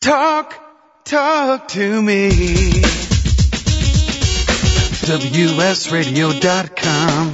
[0.00, 0.54] Talk,
[1.04, 2.30] talk to me.
[5.08, 7.32] WSRadio.com.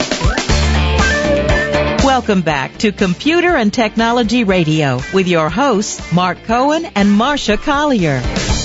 [2.04, 8.22] Welcome back to Computer and Technology Radio with your hosts, Mark Cohen and Marsha Collier.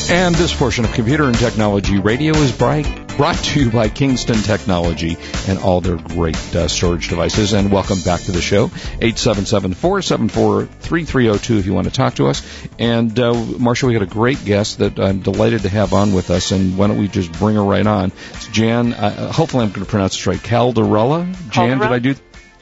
[0.10, 2.86] And this portion of Computer and Technology Radio is bright
[3.20, 7.52] brought to you by Kingston Technology and all their great uh, storage devices.
[7.52, 8.70] And welcome back to the show.
[8.70, 12.42] 877-474-3302 if you want to talk to us.
[12.80, 16.30] And uh, Marsha, we got a great guest that I'm delighted to have on with
[16.30, 16.54] us.
[16.54, 18.14] And why don't we just bring her right on?
[18.36, 21.52] It's Jan, uh, hopefully I'm going to pronounce this right, Caldarella.
[21.52, 22.16] Jan, did I do?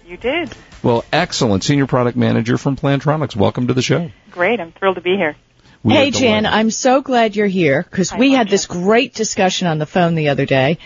[0.08, 0.52] You did.
[0.82, 1.66] Well, excellent.
[1.66, 3.36] Senior Product Manager from Plantronics.
[3.36, 4.10] Welcome to the show.
[4.32, 4.60] Great.
[4.60, 5.36] I'm thrilled to be here.
[5.88, 6.46] We hey, Jan.
[6.46, 8.52] I'm so glad you're here because we had Marsha.
[8.52, 10.80] this great discussion on the phone the other day,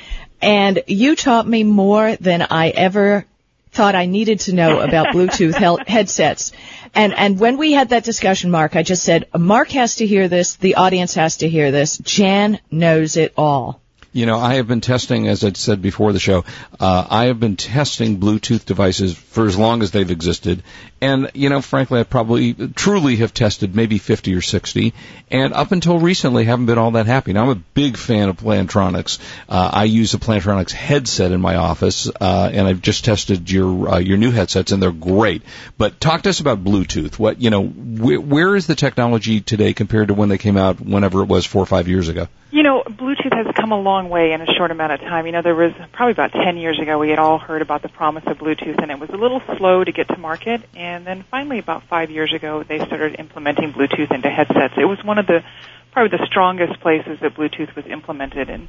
[0.43, 3.25] and you taught me more than I ever
[3.71, 6.51] thought I needed to know about Bluetooth hel- headsets.
[6.93, 10.27] And and when we had that discussion, Mark, I just said, Mark has to hear
[10.27, 11.97] this, the audience has to hear this.
[11.97, 13.81] Jan knows it all.
[14.13, 16.43] You know, I have been testing, as I said before the show,
[16.81, 20.63] uh, I have been testing Bluetooth devices for as long as they've existed.
[20.99, 24.93] And, you know, frankly, I probably truly have tested maybe 50 or 60.
[25.31, 27.31] And up until recently, haven't been all that happy.
[27.31, 29.17] Now, I'm a big fan of Plantronics.
[29.47, 33.93] Uh, I use a Plantronics headset in my office, uh, and I've just tested your,
[33.93, 35.41] uh, your new headsets, and they're great.
[35.77, 37.17] But talk to us about Bluetooth.
[37.17, 40.81] What, you know, wh- where is the technology today compared to when they came out,
[40.81, 42.27] whenever it was four or five years ago?
[42.51, 45.25] You know, Bluetooth has come a long way in a short amount of time.
[45.25, 47.89] You know, there was probably about 10 years ago we had all heard about the
[47.89, 50.61] promise of Bluetooth and it was a little slow to get to market.
[50.75, 54.73] And then finally about five years ago they started implementing Bluetooth into headsets.
[54.77, 55.43] It was one of the,
[55.91, 58.49] probably the strongest places that Bluetooth was implemented.
[58.49, 58.67] And,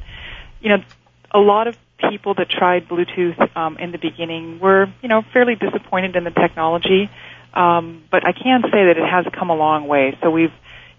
[0.60, 0.84] you know,
[1.30, 1.76] a lot of
[2.10, 6.30] people that tried Bluetooth um, in the beginning were, you know, fairly disappointed in the
[6.30, 7.10] technology.
[7.54, 10.16] Um, but I can say that it has come a long way.
[10.22, 10.52] So we've,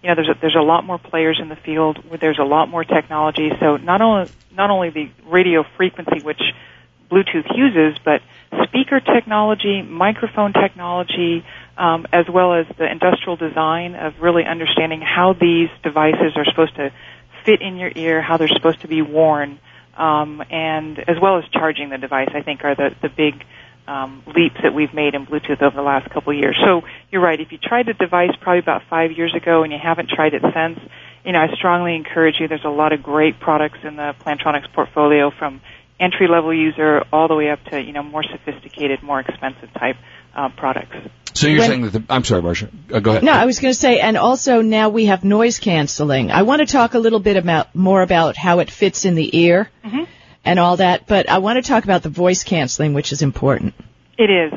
[0.04, 1.98] you know, there's a, there's a lot more players in the field.
[2.20, 3.50] There's a lot more technology.
[3.58, 6.42] So not only not only the radio frequency which
[7.10, 8.20] Bluetooth uses, but
[8.64, 11.42] speaker technology, microphone technology,
[11.78, 16.76] um, as well as the industrial design of really understanding how these devices are supposed
[16.76, 16.92] to
[17.46, 19.58] fit in your ear, how they're supposed to be worn,
[19.96, 22.28] um, and as well as charging the device.
[22.34, 23.42] I think are the the big
[23.86, 26.58] um, leaps that we've made in Bluetooth over the last couple of years.
[26.64, 26.82] So
[27.14, 27.40] you're right.
[27.40, 30.42] If you tried the device probably about five years ago and you haven't tried it
[30.42, 30.80] since,
[31.24, 32.48] you know, I strongly encourage you.
[32.48, 35.60] There's a lot of great products in the Plantronics portfolio from
[36.00, 39.94] entry level user all the way up to, you know, more sophisticated, more expensive type
[40.34, 40.96] uh, products.
[41.34, 42.68] So you're When- saying that the, I'm sorry, Marsha.
[42.92, 43.22] Uh, go ahead.
[43.22, 46.32] No, I was going to say, and also now we have noise canceling.
[46.32, 49.38] I want to talk a little bit about more about how it fits in the
[49.38, 49.70] ear
[50.44, 53.74] and all that, but I want to talk about the voice canceling, which is important.
[54.18, 54.52] It is.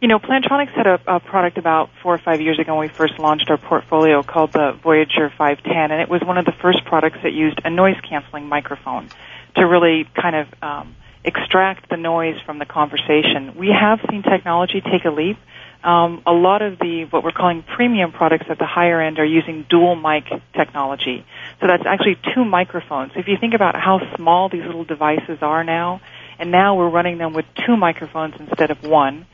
[0.00, 2.94] You know, Plantronics had a, a product about four or five years ago when we
[2.94, 6.86] first launched our portfolio called the Voyager 510, and it was one of the first
[6.86, 9.10] products that used a noise canceling microphone
[9.56, 13.56] to really kind of um, extract the noise from the conversation.
[13.58, 15.36] We have seen technology take a leap.
[15.84, 19.24] Um, a lot of the what we're calling premium products at the higher end are
[19.24, 20.24] using dual mic
[20.54, 21.26] technology.
[21.60, 23.12] So that's actually two microphones.
[23.16, 26.00] If you think about how small these little devices are now,
[26.38, 29.26] and now we're running them with two microphones instead of one.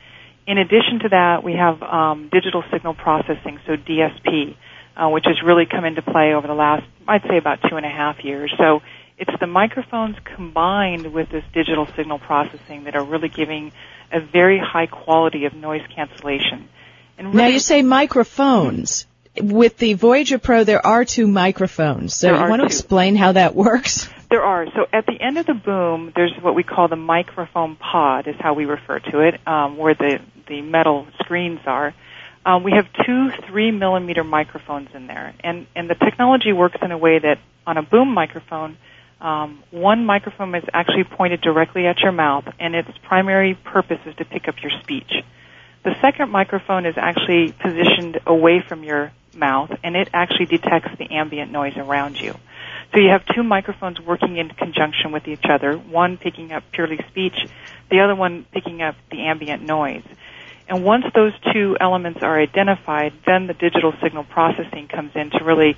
[0.47, 4.55] In addition to that, we have um, digital signal processing, so DSP,
[4.95, 7.85] uh, which has really come into play over the last, I'd say, about two and
[7.85, 8.53] a half years.
[8.57, 8.79] So
[9.17, 13.73] it's the microphones combined with this digital signal processing that are really giving
[14.11, 16.69] a very high quality of noise cancellation.
[17.17, 19.05] And Now you say microphones.
[19.39, 22.15] With the Voyager Pro, there are two microphones.
[22.15, 22.73] So you want to two.
[22.73, 24.09] explain how that works?
[24.31, 24.65] There are.
[24.73, 28.35] So at the end of the boom, there's what we call the microphone pod, is
[28.39, 31.93] how we refer to it, um, where the, the metal screens are.
[32.45, 36.91] Um, we have two three millimeter microphones in there, and and the technology works in
[36.91, 38.77] a way that on a boom microphone,
[39.19, 44.15] um, one microphone is actually pointed directly at your mouth, and its primary purpose is
[44.15, 45.11] to pick up your speech.
[45.83, 51.11] The second microphone is actually positioned away from your mouth, and it actually detects the
[51.11, 52.33] ambient noise around you.
[52.93, 56.99] So you have two microphones working in conjunction with each other, one picking up purely
[57.09, 57.37] speech,
[57.89, 60.03] the other one picking up the ambient noise.
[60.69, 65.43] And once those two elements are identified, then the digital signal processing comes in to
[65.43, 65.75] really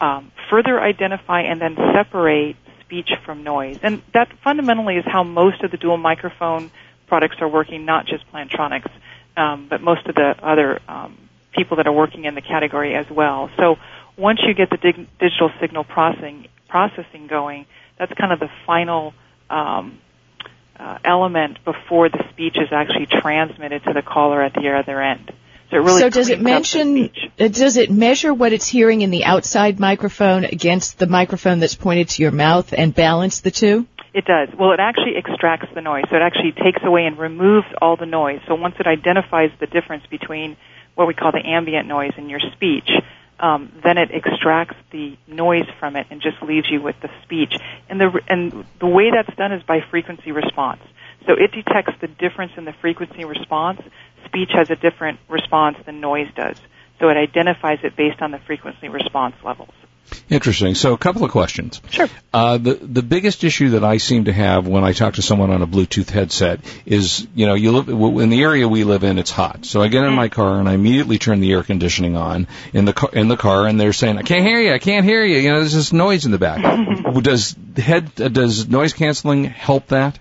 [0.00, 3.78] um, further identify and then separate speech from noise.
[3.82, 6.70] And that fundamentally is how most of the dual microphone
[7.06, 8.90] products are working, not just Plantronics,
[9.36, 11.16] um, but most of the other um,
[11.56, 13.50] people that are working in the category as well.
[13.56, 13.76] So
[14.16, 17.64] once you get the dig- digital signal processing processing going,
[17.98, 19.14] that's kind of the final
[19.48, 19.98] um,
[20.78, 25.32] uh, element before the speech is actually transmitted to the caller at the other end.
[25.70, 27.10] So it really so does it cleans up the mention?
[27.38, 31.74] uh, Does it measure what it's hearing in the outside microphone against the microphone that's
[31.74, 33.86] pointed to your mouth and balance the two?
[34.14, 34.48] It does.
[34.58, 36.04] Well, it actually extracts the noise.
[36.10, 38.40] So it actually takes away and removes all the noise.
[38.48, 40.56] So once it identifies the difference between
[40.94, 42.90] what we call the ambient noise in your speech,
[43.40, 47.54] um, then it extracts the noise from it and just leaves you with the speech.
[47.88, 50.80] And the and the way that's done is by frequency response.
[51.26, 53.80] So it detects the difference in the frequency response.
[54.24, 56.56] Speech has a different response than noise does.
[57.00, 59.74] So it identifies it based on the frequency response levels.
[60.30, 60.74] Interesting.
[60.74, 61.80] So a couple of questions.
[61.90, 62.08] Sure.
[62.32, 65.50] Uh, the the biggest issue that I seem to have when I talk to someone
[65.50, 69.18] on a Bluetooth headset is, you know, you live in the area we live in,
[69.18, 69.64] it's hot.
[69.64, 72.84] So I get in my car and I immediately turn the air conditioning on in
[72.84, 75.24] the car, in the car, and they're saying, "I can't hear you, I can't hear
[75.24, 76.62] you." You know, there's this noise in the back.
[77.22, 80.18] does head uh, does noise canceling help that?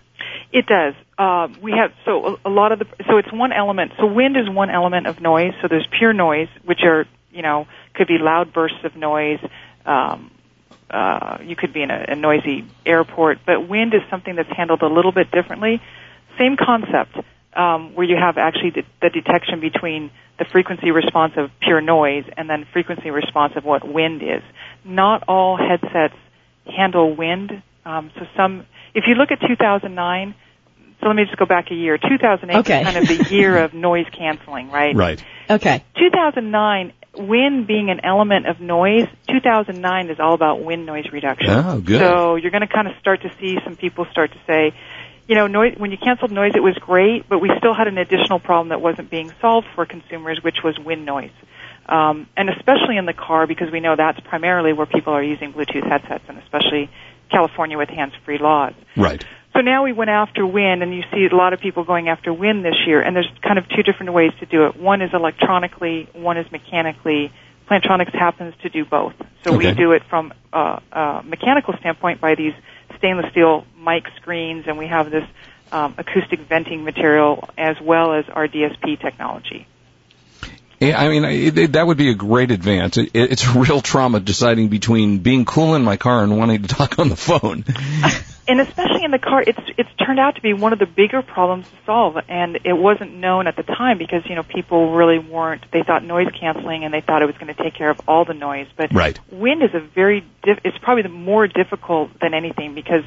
[0.51, 0.93] It does.
[1.17, 3.91] Uh, we have so a, a lot of the so it's one element.
[3.97, 5.53] So wind is one element of noise.
[5.61, 9.39] So there's pure noise, which are you know could be loud bursts of noise.
[9.87, 10.31] Um,
[10.89, 14.81] uh, you could be in a, a noisy airport, but wind is something that's handled
[14.81, 15.81] a little bit differently.
[16.37, 17.17] Same concept,
[17.53, 22.25] um, where you have actually the, the detection between the frequency response of pure noise
[22.37, 24.43] and then frequency response of what wind is.
[24.85, 26.15] Not all headsets
[26.65, 27.63] handle wind.
[27.85, 30.35] Um, so some, if you look at 2009,
[30.99, 31.97] so let me just go back a year.
[31.97, 32.79] 2008 Okay.
[32.79, 34.95] is kind of the year of noise canceling, right?
[34.95, 35.23] Right.
[35.49, 35.83] Okay.
[35.97, 41.49] 2009, wind being an element of noise, 2009 is all about wind noise reduction.
[41.49, 41.99] Oh, good.
[41.99, 44.73] So you're going to kind of start to see some people start to say,
[45.27, 47.97] you know, noise, when you canceled noise, it was great, but we still had an
[47.97, 51.31] additional problem that wasn't being solved for consumers, which was wind noise.
[51.87, 55.53] Um, and especially in the car, because we know that's primarily where people are using
[55.53, 56.89] Bluetooth headsets, and especially
[57.29, 58.73] California with hands-free laws.
[58.95, 59.25] Right.
[59.57, 62.31] So now we went after wind, and you see a lot of people going after
[62.31, 63.01] wind this year.
[63.01, 64.79] And there's kind of two different ways to do it.
[64.79, 67.31] One is electronically, one is mechanically.
[67.67, 69.13] Plantronics happens to do both.
[69.43, 69.69] So Okay.
[69.69, 72.53] we do it from a, a mechanical standpoint by these
[72.99, 75.25] stainless steel mic screens, and we have this
[75.71, 79.65] um, acoustic venting material as well as our DSP technology.
[80.79, 82.97] Yeah, I mean, it, it, that would be a great advance.
[82.97, 86.61] It, it, it's a real trauma deciding between being cool in my car and wanting
[86.61, 87.65] to talk on the phone.
[88.47, 91.21] and especially in the car, it's it's turned out to be one of the bigger
[91.21, 95.19] problems to solve, and it wasn't known at the time because you know people really
[95.19, 95.69] weren't.
[95.71, 98.25] They thought noise canceling, and they thought it was going to take care of all
[98.25, 98.67] the noise.
[98.75, 99.19] But Right.
[99.31, 103.03] wind is a very diff- it's probably the more difficult than anything because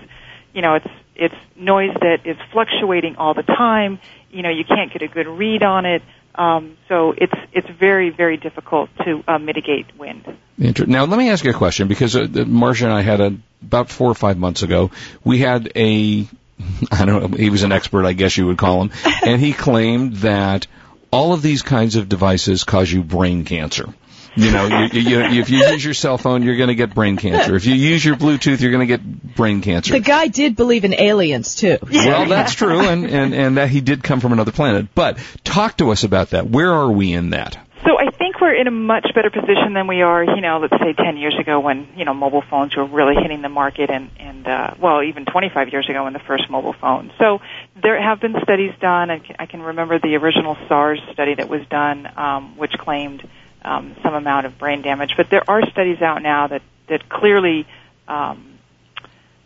[0.53, 3.99] you know it's it's noise that is fluctuating all the time.
[4.31, 6.03] You know you can't get a good read on it.
[6.35, 10.25] Um, so it's it's very very difficult to uh, mitigate wind.
[10.61, 13.37] Inter- Now, let me ask you a question because uh, Marsha and I had a
[13.62, 14.91] about four or five months ago.
[15.25, 16.27] We had a,
[16.93, 18.91] I don't know, he was an expert, I guess you would call him,
[19.25, 20.67] and he claimed that
[21.11, 23.93] all of these kinds of devices cause you brain cancer.
[24.37, 26.95] You know, you, you, you, if you use your cell phone, you're going to get
[26.95, 27.57] brain cancer.
[27.57, 29.93] If you use your Bluetooth, you're going to get brain cancer.
[29.93, 31.79] The guy did believe in aliens too.
[31.83, 34.95] Well, that's true, and, and, and that he did come from another planet.
[34.95, 36.49] But talk to us about that.
[36.49, 37.59] Where are we in that?
[37.85, 40.77] So I think we're in a much better position than we are, you know, let's
[40.82, 44.11] say 10 years ago when, you know, mobile phones were really hitting the market and,
[44.19, 47.11] and uh, well, even 25 years ago when the first mobile phone.
[47.19, 47.41] So
[47.82, 49.11] there have been studies done.
[49.11, 53.27] I can, I can remember the original SARS study that was done, um, which claimed
[53.62, 55.15] um, some amount of brain damage.
[55.17, 57.67] But there are studies out now that, that clearly
[58.06, 58.59] um,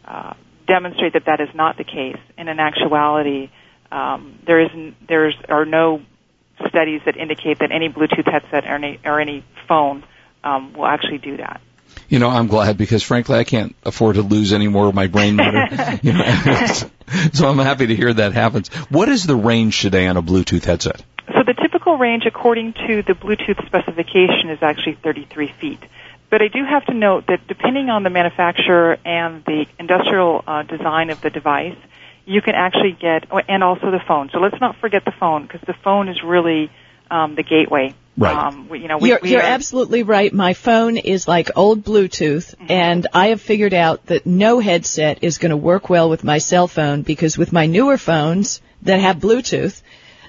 [0.04, 0.34] uh,
[0.66, 2.18] demonstrate that that is not the case.
[2.36, 3.50] And in actuality,
[3.92, 6.02] um, there isn't, there's are no
[6.68, 10.04] studies that indicate that any Bluetooth headset or any, or any phone
[10.42, 11.60] um, will actually do that.
[12.08, 15.06] You know, I'm glad because frankly, I can't afford to lose any more of my
[15.06, 15.98] brain matter.
[16.02, 16.24] you know,
[17.32, 18.68] so I'm happy to hear that happens.
[18.90, 21.02] What is the range today on a Bluetooth headset?
[21.28, 25.80] So the typical range, according to the Bluetooth specification, is actually 33 feet.
[26.30, 30.62] But I do have to note that depending on the manufacturer and the industrial uh,
[30.64, 31.76] design of the device,
[32.26, 34.30] you can actually get, and also the phone.
[34.32, 36.70] So let's not forget the phone because the phone is really
[37.10, 37.94] um, the gateway.
[38.16, 38.36] Right.
[38.36, 40.32] Um, we, you know, we, You're, we you're are, absolutely right.
[40.32, 45.38] My phone is like old Bluetooth, and I have figured out that no headset is
[45.38, 49.16] going to work well with my cell phone because with my newer phones that have
[49.16, 49.82] Bluetooth,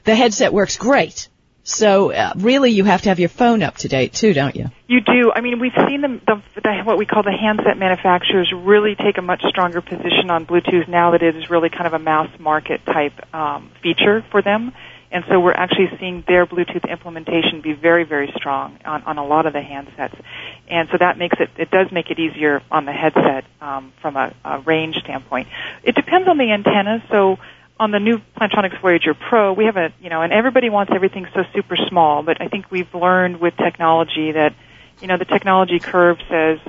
[0.03, 1.29] the headset works great.
[1.67, 4.67] So uh, really, you have to have your phone up to date too, don't you?
[4.87, 5.31] You do.
[5.33, 9.17] I mean, we've seen the, the, the what we call the handset manufacturers really take
[9.17, 12.29] a much stronger position on Bluetooth now that it is really kind of a mass
[12.39, 14.73] market type um, feature for them.
[15.11, 19.25] And so we're actually seeing their Bluetooth implementation be very, very strong on, on a
[19.25, 20.19] lot of the handsets.
[20.67, 24.17] And so that makes it, it does make it easier on the headset um, from
[24.17, 25.47] a, a range standpoint.
[25.83, 27.03] It depends on the antenna.
[27.09, 27.37] So
[27.79, 31.27] on the new Plantronics Voyager Pro, we have a, you know, and everybody wants everything
[31.33, 34.55] so super small, but I think we've learned with technology that,
[35.01, 36.59] you know, the technology curve says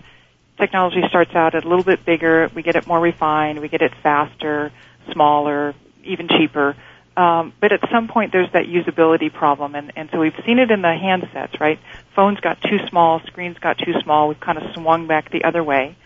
[0.59, 3.93] technology starts out a little bit bigger, we get it more refined, we get it
[4.03, 4.73] faster,
[5.13, 6.75] smaller, even cheaper.
[7.17, 10.71] Um, but at some point there's that usability problem and, and so we've seen it
[10.71, 11.79] in the handsets, right?
[12.15, 15.63] Phones got too small, screens got too small, we've kind of swung back the other
[15.63, 15.97] way.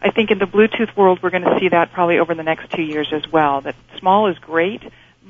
[0.00, 2.70] I think in the Bluetooth world, we're going to see that probably over the next
[2.70, 3.60] two years as well.
[3.60, 4.82] That small is great,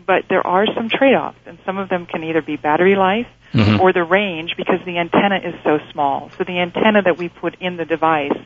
[0.06, 3.80] but there are some trade-offs, and some of them can either be battery life mm-hmm.
[3.80, 6.30] or the range because the antenna is so small.
[6.36, 8.36] So the antenna that we put in the device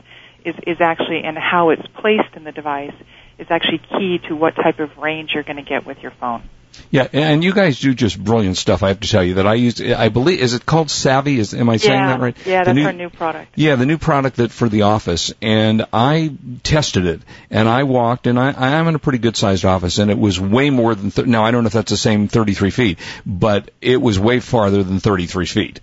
[0.45, 2.95] is, is actually, and how it's placed in the device,
[3.37, 6.49] is actually key to what type of range you're going to get with your phone.
[6.91, 8.83] Yeah, and you guys do just brilliant stuff.
[8.83, 9.81] I have to tell you that I used.
[9.81, 11.37] I believe is it called Savi?
[11.37, 12.37] Is am I saying yeah, that right?
[12.45, 13.53] Yeah, that's new, our new product.
[13.55, 16.31] Yeah, the new product that for the office, and I
[16.63, 20.11] tested it, and I walked, and I I'm in a pretty good sized office, and
[20.11, 21.11] it was way more than.
[21.11, 24.39] Th- now I don't know if that's the same 33 feet, but it was way
[24.39, 25.79] farther than 33 feet.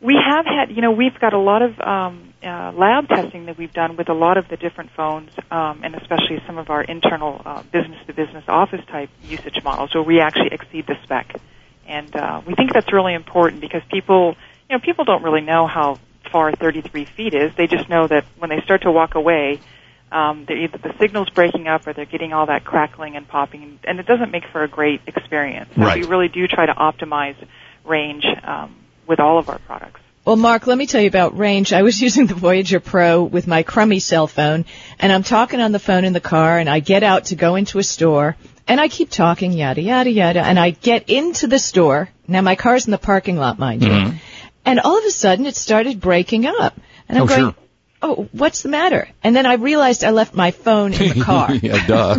[0.00, 3.56] We have had, you know, we've got a lot of um, uh, lab testing that
[3.56, 6.82] we've done with a lot of the different phones, um, and especially some of our
[6.82, 11.36] internal uh, business-to-business office type usage models, where we actually exceed the spec.
[11.86, 14.36] And uh, we think that's really important because people,
[14.68, 15.98] you know, people don't really know how
[16.30, 17.54] far 33 feet is.
[17.54, 19.60] They just know that when they start to walk away,
[20.12, 23.78] um, they're either the signal's breaking up or they're getting all that crackling and popping,
[23.84, 25.70] and it doesn't make for a great experience.
[25.74, 26.02] So right.
[26.02, 27.36] we really do try to optimize
[27.84, 30.00] range um, with all of our products.
[30.24, 31.72] Well, Mark, let me tell you about range.
[31.72, 34.64] I was using the Voyager Pro with my crummy cell phone,
[34.98, 37.56] and I'm talking on the phone in the car, and I get out to go
[37.56, 41.58] into a store, and I keep talking, yada, yada, yada, and I get into the
[41.58, 42.08] store.
[42.26, 44.12] Now, my car's in the parking lot, mind mm-hmm.
[44.12, 44.18] you.
[44.64, 46.74] And all of a sudden, it started breaking up.
[47.06, 47.63] And I'm oh, going, sure
[48.04, 49.08] oh, what's the matter?
[49.22, 51.54] And then I realized I left my phone in the car.
[51.62, 52.18] yeah, duh.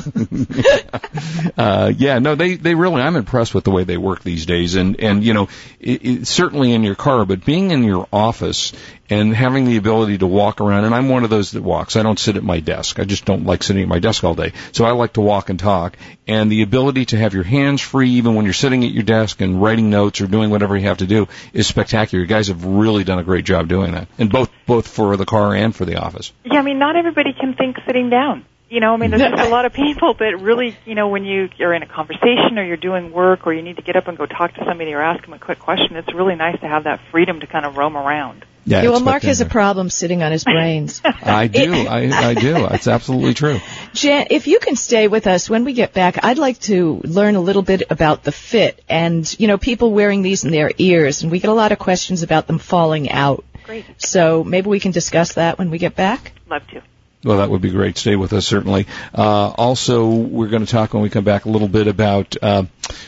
[1.61, 4.73] uh, yeah, no, they, they really, I'm impressed with the way they work these days.
[4.73, 5.47] And, and, you know,
[5.79, 8.73] it, it, certainly in your car, but being in your office
[9.09, 11.95] and having the ability to walk around, and I'm one of those that walks.
[11.95, 12.99] I don't sit at my desk.
[12.99, 14.53] I just don't like sitting at my desk all day.
[14.71, 15.97] So I like to walk and talk.
[16.27, 19.41] And the ability to have your hands free even when you're sitting at your desk
[19.41, 22.23] and writing notes or doing whatever you have to do is spectacular.
[22.23, 24.07] You guys have really done a great job doing that.
[24.17, 26.33] And both, both for the car and for the office.
[26.43, 28.45] Yeah, I mean, not everybody can think sitting down.
[28.69, 31.23] You know, I mean, there's just a lot of people that really, you know, when
[31.23, 34.07] you you're in a conversation or you're doing work or you need to get up
[34.07, 36.67] and go talk to somebody or ask them a quick question, it's really nice to
[36.67, 38.43] have that freedom to kind of roam around.
[38.65, 41.01] Yeah, yeah well, Mark has a problem sitting on his brains.
[41.03, 41.73] I do.
[41.73, 42.65] I, I do.
[42.71, 43.59] It's absolutely true.
[43.93, 47.35] Jan, if you can stay with us when we get back, I'd like to learn
[47.35, 51.21] a little bit about the fit and, you know, people wearing these in their ears,
[51.21, 53.45] and we get a lot of questions about them falling out.
[53.65, 53.85] Great.
[53.97, 56.33] So maybe we can discuss that when we get back.
[56.47, 56.81] Love to.
[57.25, 57.97] Well, that would be great.
[57.97, 58.85] Stay with us, certainly.
[59.11, 62.65] Uh, also, we're going to talk when we come back a little bit about uh,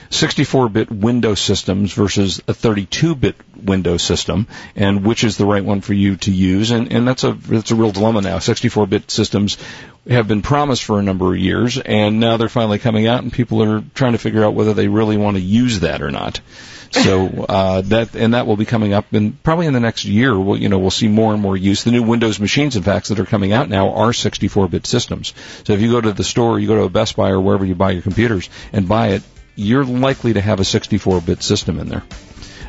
[0.09, 5.93] 64-bit Windows systems versus a 32-bit Windows system, and which is the right one for
[5.93, 6.71] you to use.
[6.71, 8.39] And, and that's a that's a real dilemma now.
[8.39, 9.59] 64-bit systems
[10.09, 13.31] have been promised for a number of years, and now they're finally coming out, and
[13.31, 16.39] people are trying to figure out whether they really want to use that or not.
[16.91, 20.37] So uh, that and that will be coming up, and probably in the next year,
[20.37, 21.83] we'll you know we'll see more and more use.
[21.83, 25.33] The new Windows machines, in fact, that are coming out now are 64-bit systems.
[25.65, 27.65] So if you go to the store, you go to a Best Buy or wherever
[27.65, 29.23] you buy your computers and buy it,
[29.55, 32.03] you're likely to have a 64-bit system in there.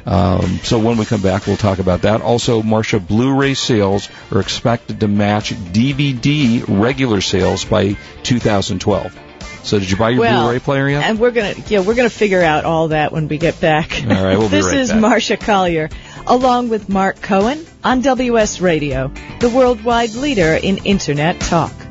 [0.08, 2.22] Um, so when we come back, we'll talk about that.
[2.22, 9.18] Also, Marsha Blu-ray sales are expected to match DVD regular sales by 2012.
[9.64, 11.04] So did you buy your well, Blu-ray player yet?
[11.04, 14.02] And we're gonna yeah we're gonna figure out all that when we get back.
[14.02, 14.90] All right, we'll be this right is.
[14.92, 15.90] Marsha Collier,
[16.26, 21.87] along with Mark Cohen on WS Radio, the worldwide leader in Internet talk.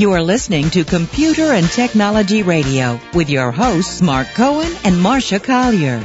[0.00, 5.44] You are listening to Computer and Technology Radio with your hosts Mark Cohen and Marsha
[5.44, 6.00] Collier.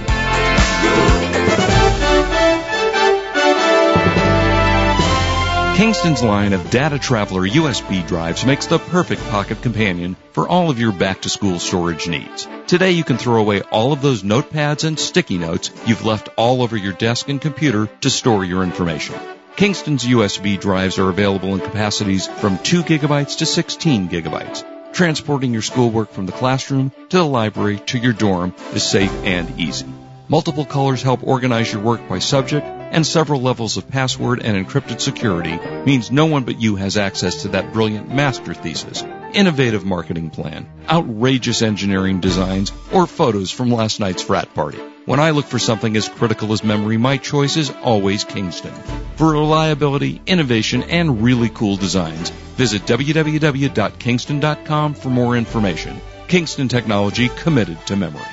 [5.78, 10.78] Kingston's line of Data Traveler USB drives makes the perfect pocket companion for all of
[10.78, 12.50] your back to school storage needs.
[12.68, 16.62] Today you can throw away all of those notepads and sticky notes you've left all
[16.62, 19.16] over your desk and computer to store your information.
[19.56, 24.66] Kingston's USB drives are available in capacities from 2 gigabytes to 16 gigabytes.
[24.92, 29.58] Transporting your schoolwork from the classroom to the library to your dorm is safe and
[29.58, 29.88] easy.
[30.28, 35.00] Multiple colors help organize your work by subject and several levels of password and encrypted
[35.00, 40.32] security means no one but you has access to that brilliant master thesis, innovative marketing
[40.32, 44.80] plan, outrageous engineering designs, or photos from last night's frat party.
[45.06, 48.74] When I look for something as critical as memory, my choice is always Kingston.
[49.18, 56.02] For reliability, innovation, and really cool designs, visit www.kingston.com for more information.
[56.28, 58.24] Kingston Technology committed to memory.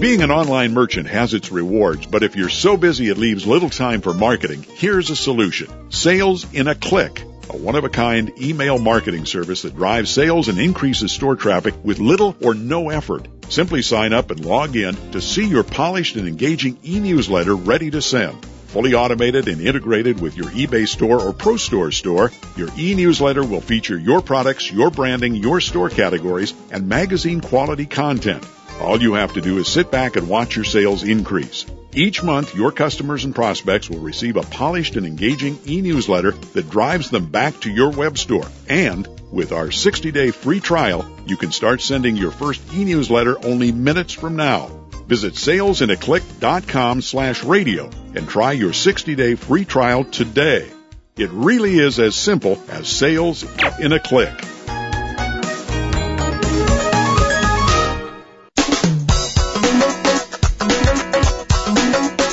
[0.00, 3.70] Being an online merchant has its rewards, but if you're so busy it leaves little
[3.70, 5.92] time for marketing, here's a solution.
[5.92, 7.22] Sales in a click.
[7.50, 12.52] A one-of-a-kind email marketing service that drives sales and increases store traffic with little or
[12.52, 13.26] no effort.
[13.48, 18.02] Simply sign up and log in to see your polished and engaging e-newsletter ready to
[18.02, 18.44] send.
[18.66, 23.62] Fully automated and integrated with your eBay store or Pro Store store, your e-newsletter will
[23.62, 28.46] feature your products, your branding, your store categories, and magazine quality content.
[28.82, 31.64] All you have to do is sit back and watch your sales increase.
[31.98, 37.10] Each month, your customers and prospects will receive a polished and engaging e-newsletter that drives
[37.10, 38.46] them back to your web store.
[38.68, 44.12] And with our 60-day free trial, you can start sending your first e-newsletter only minutes
[44.12, 44.68] from now.
[45.08, 50.70] Visit salesinaclick.com slash radio and try your 60-day free trial today.
[51.16, 53.42] It really is as simple as sales
[53.80, 54.38] in a click.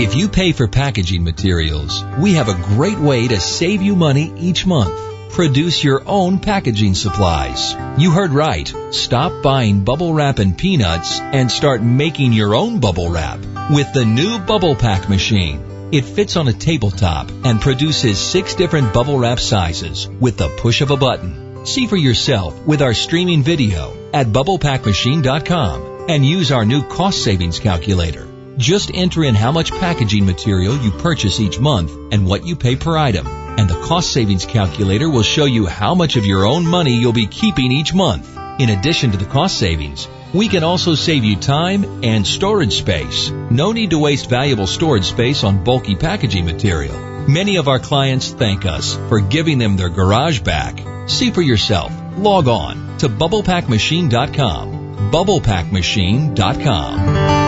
[0.00, 4.32] If you pay for packaging materials, we have a great way to save you money
[4.38, 4.96] each month.
[5.32, 7.74] Produce your own packaging supplies.
[7.98, 8.72] You heard right.
[8.92, 13.40] Stop buying bubble wrap and peanuts and start making your own bubble wrap
[13.72, 15.90] with the new Bubble Pack machine.
[15.90, 20.80] It fits on a tabletop and produces six different bubble wrap sizes with the push
[20.80, 21.66] of a button.
[21.66, 27.58] See for yourself with our streaming video at bubblepackmachine.com and use our new cost savings
[27.58, 28.27] calculator.
[28.58, 32.74] Just enter in how much packaging material you purchase each month and what you pay
[32.74, 33.28] per item.
[33.28, 37.12] And the cost savings calculator will show you how much of your own money you'll
[37.12, 38.36] be keeping each month.
[38.58, 43.30] In addition to the cost savings, we can also save you time and storage space.
[43.30, 46.98] No need to waste valuable storage space on bulky packaging material.
[47.28, 50.80] Many of our clients thank us for giving them their garage back.
[51.08, 51.92] See for yourself.
[52.16, 55.12] Log on to bubblepackmachine.com.
[55.12, 57.47] bubblepackmachine.com.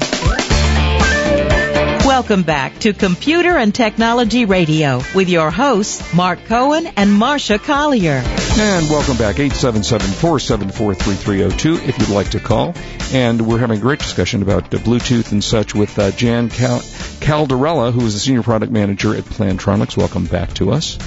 [2.11, 8.21] Welcome back to Computer and Technology Radio with your hosts, Mark Cohen and Marsha Collier.
[8.59, 12.73] And welcome back, 877-474-3302 if you'd like to call.
[13.13, 16.81] And we're having a great discussion about uh, Bluetooth and such with uh, Jan Cal-
[17.21, 19.95] Caldarella, who is the Senior Product Manager at Plantronics.
[19.95, 20.97] Welcome back to us.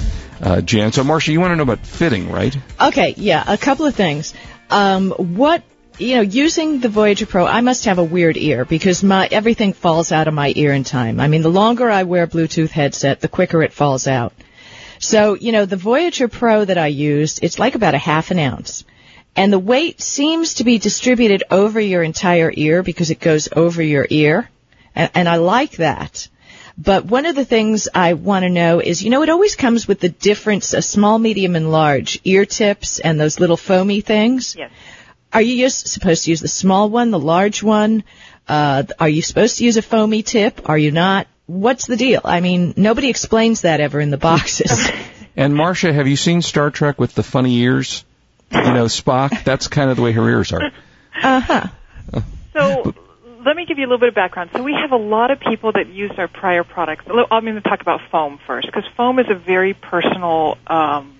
[0.41, 2.57] Uh, Jan, so Marsha, you want to know about fitting, right?
[2.81, 4.33] Okay, yeah, a couple of things.
[4.71, 5.61] Um, what
[5.97, 9.73] you know, using the Voyager Pro, I must have a weird ear because my everything
[9.73, 11.19] falls out of my ear in time.
[11.19, 14.33] I mean, the longer I wear a Bluetooth headset, the quicker it falls out.
[14.99, 18.39] So, you know, the Voyager Pro that I used, it's like about a half an
[18.39, 18.83] ounce.
[19.35, 23.81] And the weight seems to be distributed over your entire ear because it goes over
[23.81, 24.49] your ear.
[24.95, 26.29] And, and I like that.
[26.77, 29.87] But one of the things I want to know is, you know, it always comes
[29.87, 34.55] with the difference of small, medium, and large ear tips and those little foamy things.
[34.57, 34.71] Yes.
[35.35, 38.05] Are you just supposed to use the small one, the large one?
[38.47, 40.69] Uh, are you supposed to use a foamy tip?
[40.69, 41.27] Are you not?
[41.45, 42.21] What's the deal?
[42.23, 44.89] I mean, nobody explains that ever in the boxes.
[45.37, 48.05] And Marsha, have you seen Star Trek with the funny ears?
[48.53, 49.43] You know, Spock.
[49.43, 50.71] That's kind of the way her ears are.
[51.21, 51.67] uh huh.
[52.53, 52.93] So
[53.45, 54.51] let me give you a little bit of background.
[54.53, 57.03] So we have a lot of people that use our prior products.
[57.07, 60.57] I'm going to talk about foam first because foam is a very personal.
[60.67, 61.17] Um,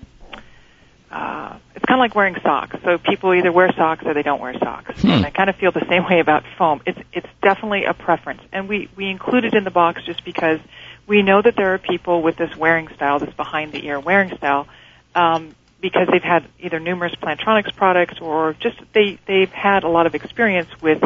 [1.12, 2.76] uh, it's kind of like wearing socks.
[2.84, 5.02] So people either wear socks or they don't wear socks.
[5.02, 5.10] Hmm.
[5.10, 6.82] And I kind of feel the same way about foam.
[6.86, 10.60] It's it's definitely a preference, and we we include it in the box just because
[11.08, 14.36] we know that there are people with this wearing style, this behind the ear wearing
[14.38, 14.68] style,
[15.13, 20.08] um, because they've had either numerous Plantronics products or just they they've had a lot
[20.08, 21.04] of experience with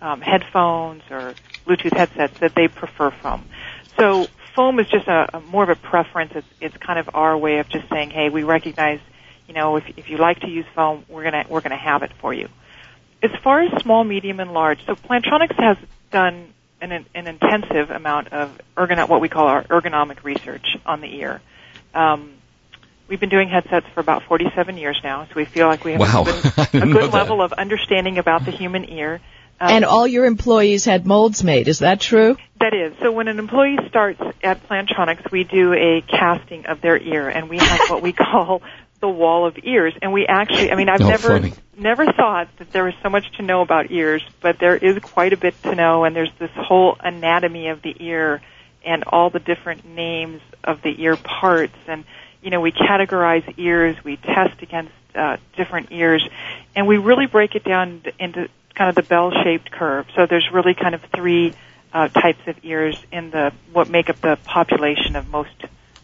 [0.00, 1.34] um, headphones or
[1.66, 3.44] Bluetooth headsets that they prefer foam.
[3.98, 6.32] So foam is just a, a more of a preference.
[6.34, 9.00] It's, it's kind of our way of just saying, hey, we recognize,
[9.52, 12.10] you know, if if you like to use foam, we're gonna we're gonna have it
[12.22, 12.48] for you.
[13.22, 15.76] As far as small, medium, and large, so Plantronics has
[16.10, 21.14] done an, an intensive amount of ergono- what we call our ergonomic research on the
[21.18, 21.42] ear.
[21.92, 22.32] Um,
[23.08, 26.00] we've been doing headsets for about 47 years now, so we feel like we have
[26.00, 26.24] Wow.
[26.26, 27.12] a I good, a didn't good that.
[27.12, 29.20] level of understanding about the human ear.
[29.60, 31.68] Um, and all your employees had molds made.
[31.68, 32.36] Is that true?
[32.58, 32.94] That is.
[33.00, 37.48] So when an employee starts at Plantronics, we do a casting of their ear, and
[37.48, 38.62] we have what we call
[39.02, 39.92] the wall of ears.
[40.00, 41.52] And we actually, I mean, I've Oh, never funny.
[41.76, 45.34] never thought that there was so much to know about ears, but there is quite
[45.34, 48.40] a bit to know, and there's this whole anatomy of the ear
[48.84, 52.04] and all the different names of the ear parts, and
[52.40, 56.26] you know, we categorize ears, we test against uh, different ears,
[56.74, 60.06] and we really break it down into kind of the bell-shaped curve.
[60.16, 61.54] So there's really kind of three
[61.92, 65.54] uh, types of ears in the what make up the population of most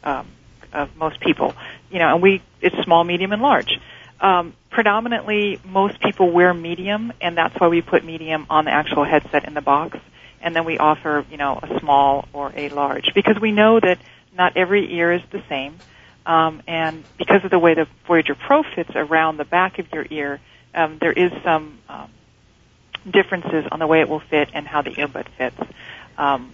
[0.04, 0.26] um,
[0.72, 1.54] of most people.
[1.90, 3.78] You know, and we it's small, medium, and large.
[4.20, 9.04] Um, predominantly, most people wear medium, and that's why we put medium on the actual
[9.04, 9.98] headset in the box.
[10.40, 13.98] And then we offer, you know, a small or a large because we know that
[14.36, 15.80] not every ear is the same.
[16.26, 20.06] Um, and because of the way the Voyager Pro fits around the back of your
[20.10, 20.40] ear,
[20.74, 22.10] um, there is some um,
[23.10, 25.56] differences on the way it will fit and how the earbud fits.
[26.16, 26.52] Um,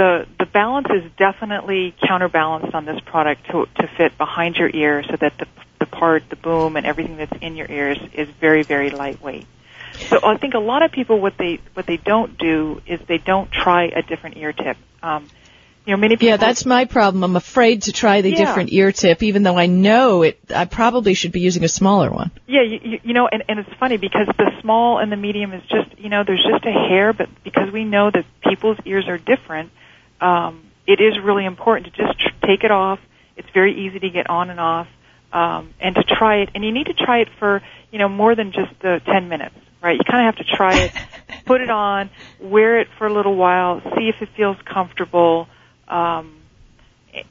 [0.00, 5.02] the the balance is definitely counterbalanced on this product to to fit behind your ear
[5.02, 5.46] so that the
[5.78, 9.46] the part, the boom, and everything that's in your ears is very very lightweight.
[10.08, 13.18] So I think a lot of people what they what they don't do is they
[13.18, 14.78] don't try a different ear tip.
[15.02, 15.28] Um,
[15.84, 16.28] you know, many people.
[16.28, 17.22] Yeah, that's my problem.
[17.24, 18.36] I'm afraid to try the Yeah.
[18.36, 20.38] different ear tip, even though I know it.
[20.54, 22.30] I probably should be using a smaller one.
[22.46, 25.52] Yeah, you, you, you know, and, and it's funny because the small and the medium
[25.52, 29.08] is just, you know, there's just a hair, but because we know that people's ears
[29.08, 29.70] are different,
[30.20, 32.98] um, it is really important to just tr- take it off.
[33.36, 34.88] It's very easy to get on and off,
[35.32, 36.50] um, and to try it.
[36.54, 39.54] And you need to try it for, you know, more than just the 10 minutes,
[39.82, 39.94] right?
[39.96, 40.92] You kind of have to try it,
[41.46, 45.48] put it on, wear it for a little while, see if it feels comfortable.
[45.88, 46.36] Um,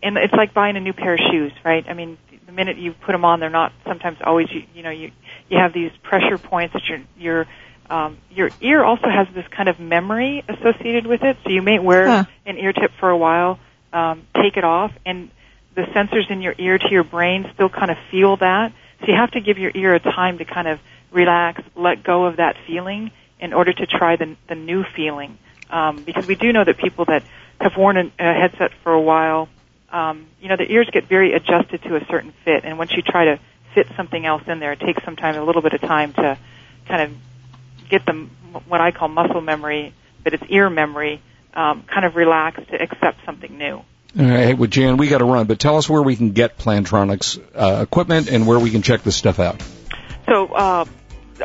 [0.03, 1.85] and it's like buying a new pair of shoes, right?
[1.87, 4.47] I mean, the minute you put them on, they're not sometimes always.
[4.51, 5.11] You, you know, you
[5.49, 7.47] you have these pressure points that your your
[7.89, 11.37] um, your ear also has this kind of memory associated with it.
[11.43, 12.23] So you may wear Huh.
[12.49, 13.59] An ear tip for a while,
[13.93, 15.29] um, take it off, and
[15.75, 18.73] the sensors in your ear to your brain still kind of feel that.
[19.01, 20.79] So you have to give your ear a time to kind of
[21.11, 25.37] relax, let go of that feeling in order to try the the new feeling.
[25.69, 27.23] Um, because we do know that people that
[27.61, 29.49] have worn a, a headset for a while
[29.91, 33.01] um, you know, the ears get very adjusted to a certain fit, and once you
[33.01, 33.39] try to
[33.73, 36.37] fit something else in there, it takes some time, a little bit of time to
[36.87, 37.17] kind of
[37.89, 38.29] get them
[38.67, 41.21] what I call muscle memory, but it's ear memory,
[41.53, 43.81] um, kind of relaxed to accept something new.
[44.17, 46.57] All right, well, Jan, we got to run, but tell us where we can get
[46.57, 49.61] Plantronics uh, equipment and where we can check this stuff out.
[50.25, 50.85] So uh,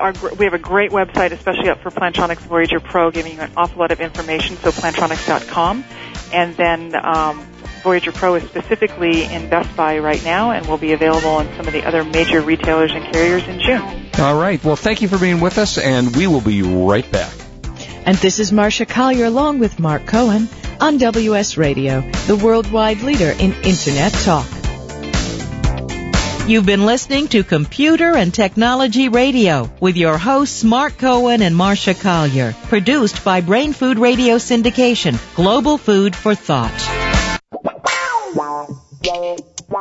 [0.01, 3.41] our, gr- we have a great website, especially up for Plantronics Voyager Pro, giving you
[3.41, 4.57] an awful lot of information.
[4.57, 5.85] So plantronics.com,
[6.33, 7.47] and then um,
[7.83, 11.67] Voyager Pro is specifically in Best Buy right now, and will be available in some
[11.67, 14.11] of the other major retailers and carriers in June.
[14.19, 17.35] All right, well, thank you for being with us, and we will be right back.
[18.07, 20.49] And this is Marsha Collier along with Mark Cohen
[20.81, 24.47] on WS Radio, the worldwide leader in Internet talk.
[26.47, 31.99] You've been listening to Computer and Technology Radio with your hosts Mark Cohen and Marsha
[31.99, 32.55] Collier.
[32.65, 36.71] Produced by Brain Food Radio Syndication, Global Food for Thought.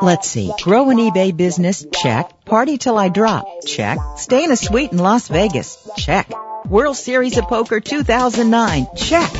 [0.02, 0.54] Let's see.
[0.62, 1.86] Grow an eBay business?
[2.02, 2.46] Check.
[2.46, 3.46] Party till I drop?
[3.66, 3.98] Check.
[4.16, 5.78] Stay in a suite in Las Vegas?
[5.98, 6.32] Check.
[6.70, 8.88] World Series of Poker 2009?
[8.96, 9.32] Check.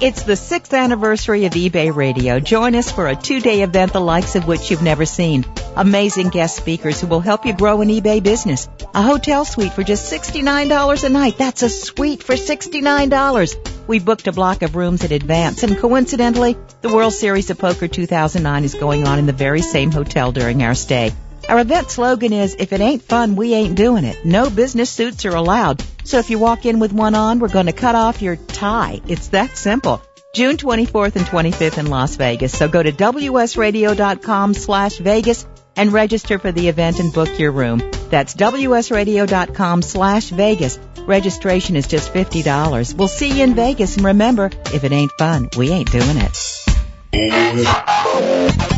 [0.00, 2.38] It's the sixth anniversary of eBay Radio.
[2.38, 5.44] Join us for a two-day event the likes of which you've never seen.
[5.74, 8.68] Amazing guest speakers who will help you grow an eBay business.
[8.94, 11.36] A hotel suite for just $69 a night.
[11.36, 13.88] That's a suite for $69.
[13.88, 17.88] We booked a block of rooms in advance and coincidentally, the World Series of Poker
[17.88, 21.12] 2009 is going on in the very same hotel during our stay.
[21.48, 24.22] Our event slogan is, if it ain't fun, we ain't doing it.
[24.24, 25.82] No business suits are allowed.
[26.04, 29.00] So if you walk in with one on, we're going to cut off your tie.
[29.08, 30.02] It's that simple.
[30.34, 32.56] June 24th and 25th in Las Vegas.
[32.56, 37.78] So go to wsradio.com slash Vegas and register for the event and book your room.
[38.10, 40.78] That's wsradio.com slash Vegas.
[41.00, 42.94] Registration is just $50.
[42.94, 46.18] We'll see you in Vegas and remember, if it ain't fun, we ain't doing
[47.10, 48.68] it.